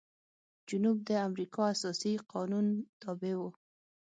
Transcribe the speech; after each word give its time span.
جنوب 0.69 0.97
د 1.09 1.11
امریکا 1.27 1.61
اساسي 1.73 2.13
قانون 2.33 2.65
تابع 3.01 3.35
و. 3.37 3.41